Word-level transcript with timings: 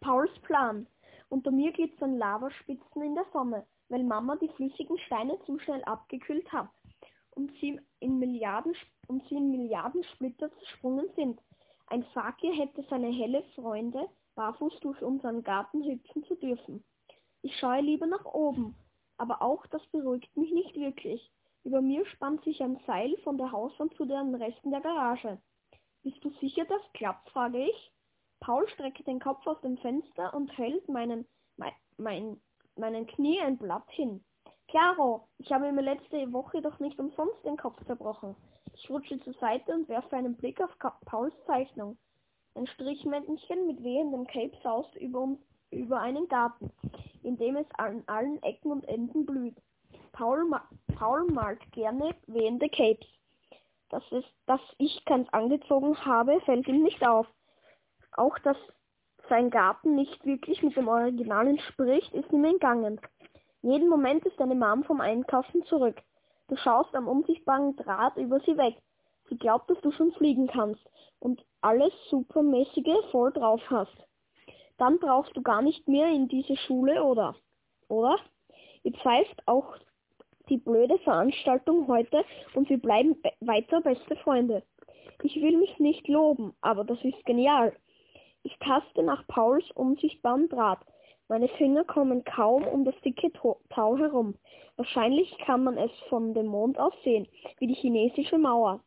Pauls 0.00 0.30
Plan. 0.40 0.86
Unter 1.28 1.50
mir 1.50 1.72
glitzern 1.72 2.18
Lavaspitzen 2.18 3.02
in 3.02 3.14
der 3.14 3.26
Sonne, 3.32 3.66
weil 3.88 4.02
Mama 4.02 4.36
die 4.36 4.48
flüssigen 4.48 4.98
Steine 4.98 5.38
zu 5.44 5.58
schnell 5.58 5.82
abgekühlt 5.84 6.50
hat 6.52 6.68
und 7.38 7.52
sie 7.60 7.80
in 8.00 8.18
Milliarden, 8.18 8.74
und 9.06 9.22
sie 9.28 9.36
in 9.36 9.50
Milliarden 9.50 10.02
Splitter 10.04 10.50
zersprungen 10.58 11.08
sind. 11.14 11.40
Ein 11.86 12.04
Fakir 12.12 12.52
hätte 12.52 12.84
seine 12.90 13.08
helle 13.08 13.44
Freunde 13.54 14.08
barfuß 14.34 14.80
durch 14.80 15.00
unseren 15.02 15.42
Garten 15.42 15.82
hüpfen 15.84 16.24
zu 16.24 16.34
dürfen. 16.34 16.84
Ich 17.42 17.56
schaue 17.58 17.80
lieber 17.80 18.06
nach 18.06 18.24
oben, 18.24 18.74
aber 19.16 19.40
auch 19.40 19.66
das 19.66 19.84
beruhigt 19.88 20.36
mich 20.36 20.52
nicht 20.52 20.74
wirklich. 20.74 21.30
Über 21.64 21.80
mir 21.80 22.04
spannt 22.06 22.42
sich 22.44 22.62
ein 22.62 22.80
Seil 22.86 23.16
von 23.18 23.38
der 23.38 23.52
Hauswand 23.52 23.94
zu 23.94 24.04
den 24.04 24.34
Resten 24.34 24.70
der 24.70 24.80
Garage. 24.80 25.38
Bist 26.02 26.22
du 26.24 26.30
sicher, 26.40 26.64
das 26.64 26.82
klappt? 26.94 27.30
frage 27.30 27.64
ich. 27.64 27.92
Paul 28.40 28.68
streckt 28.68 29.06
den 29.06 29.20
Kopf 29.20 29.46
aus 29.46 29.60
dem 29.60 29.76
Fenster 29.78 30.32
und 30.34 30.56
hält 30.56 30.88
meinen, 30.88 31.26
mein, 31.56 31.72
mein, 31.96 32.40
meinen 32.76 33.06
Knie 33.06 33.40
ein 33.40 33.58
Blatt 33.58 33.88
hin. 33.90 34.24
Claro, 34.68 35.28
ich 35.38 35.50
habe 35.50 35.72
mir 35.72 35.82
letzte 35.82 36.32
Woche 36.32 36.60
doch 36.60 36.78
nicht 36.78 36.98
umsonst 36.98 37.44
den 37.44 37.56
Kopf 37.56 37.82
zerbrochen. 37.86 38.36
Ich 38.74 38.88
rutsche 38.90 39.18
zur 39.20 39.32
Seite 39.34 39.72
und 39.72 39.88
werfe 39.88 40.16
einen 40.16 40.36
Blick 40.36 40.60
auf 40.60 40.70
Pauls 41.06 41.34
Zeichnung. 41.46 41.96
Ein 42.54 42.66
Strichmännchen 42.66 43.66
mit 43.66 43.82
wehendem 43.82 44.26
Cape 44.26 44.56
saust 44.62 44.94
über, 44.96 45.36
über 45.70 46.00
einen 46.00 46.28
Garten, 46.28 46.70
in 47.22 47.36
dem 47.38 47.56
es 47.56 47.66
an 47.78 48.02
allen 48.06 48.42
Ecken 48.42 48.70
und 48.70 48.86
Enden 48.86 49.24
blüht. 49.24 49.56
Paul, 50.12 50.44
ma 50.44 50.62
Paul 50.96 51.26
malt 51.32 51.60
gerne 51.72 52.14
wehende 52.26 52.68
Capes. 52.68 53.06
Dass, 53.88 54.02
es, 54.12 54.24
dass 54.46 54.60
ich 54.76 55.04
keins 55.06 55.28
angezogen 55.32 55.96
habe, 56.04 56.40
fällt 56.42 56.68
ihm 56.68 56.82
nicht 56.82 57.06
auf. 57.06 57.26
Auch 58.18 58.36
dass 58.40 58.56
sein 59.28 59.48
Garten 59.48 59.94
nicht 59.94 60.26
wirklich 60.26 60.60
mit 60.64 60.76
dem 60.76 60.88
Original 60.88 61.46
entspricht, 61.46 62.12
ist 62.14 62.32
ihm 62.32 62.44
entgangen. 62.44 63.00
Jeden 63.62 63.88
Moment 63.88 64.26
ist 64.26 64.40
deine 64.40 64.56
Mom 64.56 64.82
vom 64.82 65.00
Einkaufen 65.00 65.62
zurück. 65.66 66.02
Du 66.48 66.56
schaust 66.56 66.96
am 66.96 67.06
unsichtbaren 67.06 67.76
Draht 67.76 68.16
über 68.16 68.40
sie 68.40 68.56
weg. 68.56 68.74
Sie 69.28 69.38
glaubt, 69.38 69.70
dass 69.70 69.80
du 69.82 69.92
schon 69.92 70.10
fliegen 70.12 70.48
kannst 70.48 70.84
und 71.20 71.44
alles 71.60 71.92
supermäßige 72.10 73.04
voll 73.12 73.32
drauf 73.32 73.60
hast. 73.70 73.96
Dann 74.78 74.98
brauchst 74.98 75.36
du 75.36 75.42
gar 75.42 75.62
nicht 75.62 75.86
mehr 75.86 76.08
in 76.08 76.26
diese 76.26 76.56
Schule, 76.56 77.04
oder? 77.04 77.36
Oder? 77.86 78.16
Ihr 78.82 78.94
pfeift 78.94 79.46
auch 79.46 79.76
die 80.48 80.58
blöde 80.58 80.98
Veranstaltung 80.98 81.86
heute 81.86 82.24
und 82.54 82.68
wir 82.68 82.78
bleiben 82.78 83.20
be 83.22 83.30
weiter 83.40 83.80
beste 83.80 84.16
Freunde. 84.16 84.64
Ich 85.22 85.36
will 85.36 85.56
mich 85.56 85.78
nicht 85.78 86.08
loben, 86.08 86.54
aber 86.60 86.82
das 86.82 86.98
ist 87.04 87.24
genial. 87.24 87.76
Ich 88.42 88.56
taste 88.58 89.02
nach 89.02 89.26
Pauls 89.26 89.70
unsichtbaren 89.72 90.48
Draht. 90.48 90.80
Meine 91.28 91.48
Finger 91.48 91.84
kommen 91.84 92.24
kaum 92.24 92.66
um 92.66 92.84
das 92.84 92.98
dicke 93.02 93.30
Tau 93.32 93.96
herum. 93.98 94.34
Wahrscheinlich 94.76 95.36
kann 95.38 95.64
man 95.64 95.76
es 95.76 95.90
von 96.08 96.32
dem 96.32 96.46
Mond 96.46 96.78
aus 96.78 96.94
sehen, 97.04 97.28
wie 97.58 97.66
die 97.66 97.74
chinesische 97.74 98.38
Mauer. 98.38 98.80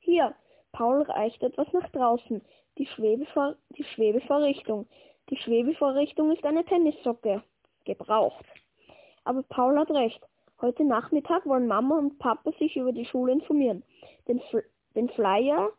Hier, 0.00 0.34
Paul 0.72 1.02
reicht 1.02 1.42
etwas 1.42 1.72
nach 1.72 1.88
draußen. 1.90 2.42
Die, 2.76 2.86
Schwebevor 2.86 3.56
die 3.70 3.84
Schwebevorrichtung. 3.84 4.86
Die 5.30 5.36
Schwebevorrichtung 5.36 6.32
ist 6.32 6.44
eine 6.44 6.64
Tennissocke. 6.64 7.42
Gebraucht. 7.84 8.44
Aber 9.24 9.42
Paul 9.44 9.78
hat 9.78 9.90
recht. 9.90 10.22
Heute 10.60 10.84
Nachmittag 10.84 11.46
wollen 11.46 11.66
Mama 11.66 11.98
und 11.98 12.18
Papa 12.18 12.52
sich 12.58 12.76
über 12.76 12.92
die 12.92 13.06
Schule 13.06 13.32
informieren. 13.32 13.82
Den, 14.28 14.40
Fl 14.40 14.64
den 14.94 15.08
Flyer, 15.10 15.70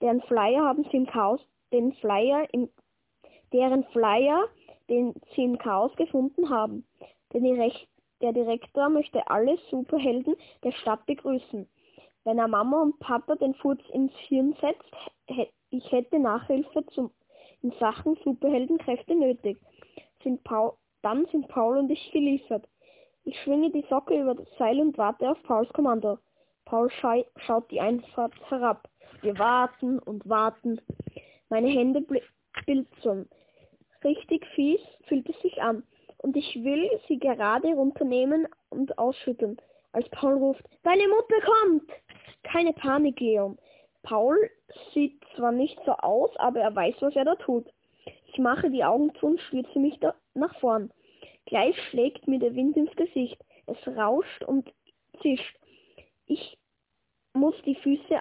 deren 0.00 0.20
Flyer 0.22 0.64
haben 0.64 0.84
sie 0.90 0.96
im 0.98 1.06
Chaos, 1.06 1.40
den 1.72 1.92
Flyer 1.94 2.46
im, 2.52 2.68
deren 3.52 3.84
Flyer 3.84 4.48
den 4.88 5.14
sie 5.34 5.44
im 5.44 5.58
Chaos 5.58 5.94
gefunden 5.96 6.50
haben. 6.50 6.86
Der 7.32 8.32
Direktor 8.32 8.88
möchte 8.88 9.26
alle 9.28 9.58
Superhelden 9.70 10.36
der 10.62 10.72
Stadt 10.72 11.04
begrüßen. 11.06 11.68
Wenn 12.24 12.38
er 12.38 12.48
Mama 12.48 12.82
und 12.82 12.98
Papa 13.00 13.34
den 13.34 13.54
Fuß 13.54 13.78
ins 13.92 14.12
Hirn 14.28 14.54
setzt, 14.60 15.50
ich 15.70 15.92
hätte 15.92 16.18
Nachhilfe 16.18 16.86
zum, 16.86 17.10
in 17.62 17.72
Sachen 17.72 18.16
Superheldenkräfte 18.24 19.14
nötig. 19.14 19.58
Sind 20.22 20.42
Paul, 20.44 20.72
dann 21.02 21.26
sind 21.26 21.48
Paul 21.48 21.78
und 21.78 21.90
ich 21.90 22.12
geliefert. 22.12 22.66
Ich 23.24 23.38
schwinge 23.42 23.70
die 23.70 23.84
Socke 23.88 24.18
über 24.18 24.34
das 24.34 24.48
Seil 24.58 24.80
und 24.80 24.96
warte 24.96 25.30
auf 25.30 25.42
Pauls 25.42 25.70
Kommando. 25.72 26.18
Paul 26.64 26.90
schau 27.00 27.24
schaut 27.36 27.70
die 27.70 27.80
Einfahrt 27.80 28.34
herab. 28.50 28.88
Wir 29.22 29.38
warten 29.38 29.98
und 29.98 30.28
warten. 30.28 30.80
Meine 31.48 31.68
Hände 31.68 32.00
blitzen. 32.00 33.28
Richtig 34.02 34.46
fies 34.54 34.80
fühlt 35.08 35.28
es 35.28 35.40
sich 35.40 35.62
an. 35.62 35.82
Und 36.18 36.36
ich 36.36 36.54
will 36.64 36.90
sie 37.06 37.18
gerade 37.18 37.68
runternehmen 37.68 38.48
und 38.70 38.98
ausschütteln, 38.98 39.58
als 39.92 40.08
Paul 40.10 40.34
ruft, 40.34 40.64
deine 40.82 41.06
Mutter 41.06 41.40
kommt! 41.44 41.90
Keine 42.42 42.72
Panik, 42.72 43.20
Leon. 43.20 43.58
Paul 44.02 44.36
sieht 44.92 45.20
zwar 45.36 45.52
nicht 45.52 45.78
so 45.84 45.92
aus, 45.92 46.30
aber 46.36 46.60
er 46.60 46.74
weiß, 46.74 46.96
was 47.00 47.16
er 47.16 47.24
da 47.24 47.34
tut. 47.36 47.66
Ich 48.26 48.38
mache 48.38 48.70
die 48.70 48.84
Augen 48.84 49.14
zu 49.16 49.26
und 49.26 49.40
stürze 49.40 49.78
mich 49.78 49.98
nach 50.34 50.58
vorn. 50.60 50.90
Gleich 51.46 51.76
schlägt 51.88 52.26
mir 52.26 52.38
der 52.38 52.54
Wind 52.54 52.76
ins 52.76 52.94
Gesicht. 52.96 53.42
Es 53.66 53.76
rauscht 53.96 54.44
und 54.44 54.72
zischt. 55.22 55.58
Ich 56.26 56.58
muss 57.34 57.54
die 57.66 57.74
Füße 57.74 58.20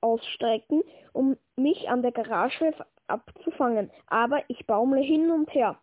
ausstrecken, 0.00 0.82
um 1.12 1.36
mich 1.56 1.88
an 1.88 2.02
der 2.02 2.12
Garage 2.12 2.72
abzufangen, 3.06 3.90
aber 4.06 4.42
ich 4.48 4.66
baumle 4.66 5.00
hin 5.00 5.30
und 5.30 5.52
her. 5.54 5.78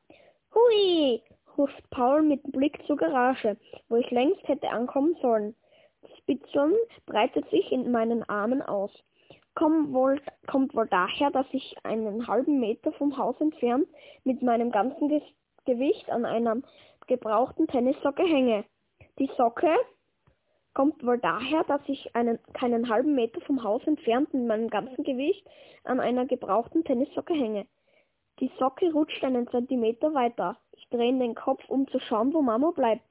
Hui! 0.53 1.21
ruft 1.57 1.89
Paul 1.89 2.23
mit 2.23 2.43
Blick 2.51 2.81
zur 2.87 2.97
Garage, 2.97 3.57
wo 3.89 3.97
ich 3.97 4.09
längst 4.11 4.47
hätte 4.47 4.69
ankommen 4.69 5.15
sollen. 5.21 5.55
Spitzeln 6.17 6.73
breitet 7.05 7.49
sich 7.49 7.71
in 7.71 7.91
meinen 7.91 8.27
Armen 8.29 8.61
aus. 8.61 8.91
Kommt 9.53 9.93
wohl, 9.93 10.21
kommt 10.47 10.73
wohl 10.73 10.87
daher, 10.87 11.29
dass 11.31 11.45
ich 11.51 11.75
einen 11.83 12.27
halben 12.27 12.59
Meter 12.59 12.93
vom 12.93 13.17
Haus 13.17 13.39
entfernt 13.41 13.87
mit 14.23 14.41
meinem 14.41 14.71
ganzen 14.71 15.09
Ge 15.09 15.21
Gewicht 15.65 16.09
an 16.09 16.25
einer 16.25 16.57
gebrauchten 17.05 17.67
Tennissocke 17.67 18.23
hänge. 18.23 18.65
Die 19.19 19.29
Socke 19.37 19.75
kommt 20.73 21.05
wohl 21.05 21.17
daher, 21.17 21.63
dass 21.65 21.81
ich 21.87 22.15
einen, 22.15 22.39
keinen 22.53 22.89
halben 22.89 23.15
Meter 23.15 23.41
vom 23.41 23.63
Haus 23.63 23.85
entfernt 23.85 24.33
mit 24.33 24.45
meinem 24.45 24.69
ganzen 24.69 25.03
Gewicht 25.03 25.45
an 25.83 25.99
einer 25.99 26.25
gebrauchten 26.25 26.83
Tennissocke 26.83 27.33
hänge. 27.33 27.67
Die 28.39 28.51
Socke 28.57 28.91
rutscht 28.91 29.23
einen 29.23 29.47
Zentimeter 29.49 30.13
weiter. 30.13 30.57
Ich 30.71 30.87
drehe 30.89 31.17
den 31.17 31.35
Kopf, 31.35 31.63
um 31.69 31.87
zu 31.89 31.99
schauen, 31.99 32.33
wo 32.33 32.41
Mama 32.41 32.71
bleibt. 32.71 33.05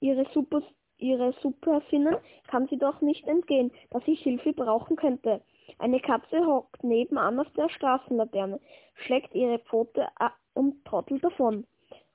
Ihre 0.00 0.26
Super, 0.34 0.62
ihre 0.98 1.32
Supersinnen 1.40 2.16
kann 2.48 2.66
sie 2.68 2.76
doch 2.76 3.00
nicht 3.00 3.26
entgehen, 3.26 3.72
dass 3.90 4.02
ich 4.06 4.20
Hilfe 4.20 4.52
brauchen 4.52 4.96
könnte. 4.96 5.40
Eine 5.78 6.00
Katze 6.00 6.44
hockt 6.46 6.84
nebenan 6.84 7.40
auf 7.40 7.50
der 7.56 7.68
Straßenlaterne, 7.68 8.60
schlägt 8.94 9.34
ihre 9.34 9.58
Pfote 9.60 10.08
und 10.54 10.84
trottelt 10.84 11.24
davon. 11.24 11.66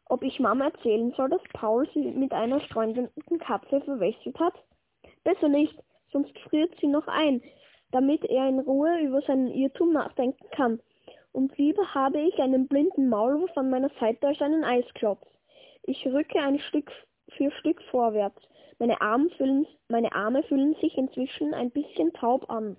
Ob 0.06 0.24
ich 0.24 0.40
Mama 0.40 0.66
erzählen 0.66 1.12
soll, 1.16 1.30
dass 1.30 1.42
Paul 1.54 1.90
sie 1.94 2.12
mit 2.12 2.34
einer 2.34 2.60
streunenden 2.60 3.40
Katze 3.40 3.82
verwechselt 3.82 4.40
hat? 4.40 4.54
Besser 5.24 5.50
nicht, 5.50 5.78
sonst 6.12 6.38
friert 6.40 6.74
sie 6.80 6.88
noch 6.88 7.08
ein, 7.08 7.42
damit 7.92 8.24
er 8.26 8.48
in 8.50 8.60
Ruhe 8.60 9.00
über 9.02 9.22
seinen 9.22 9.52
Irrtum 9.52 9.94
nachdenken 9.94 10.46
kann. 10.52 10.80
Und 11.32 11.58
lieber 11.58 11.94
habe 11.94 12.20
ich 12.20 12.40
einen 12.40 12.68
blinden 12.68 13.08
Maulwurf 13.10 13.56
an 13.56 13.70
meiner 13.70 13.92
Seite 14.00 14.28
als 14.28 14.42
einen 14.42 14.64
Eisklotz. 14.64 15.26
Ich 15.84 16.06
rücke 16.06 16.40
ein 16.40 16.60
Stück 16.60 16.92
für 17.30 17.52
Stück 17.52 17.82
vorwärts. 17.84 18.42
Meine 18.80 19.00
Arme 19.00 19.30
fühlen, 19.32 19.68
meine 19.88 20.12
Arme 20.14 20.44
fühlen 20.44 20.76
sich 20.82 20.98
inzwischen 20.98 21.54
ein 21.54 21.72
bisschen 21.72 22.12
taub 22.14 22.50
an. 22.50 22.78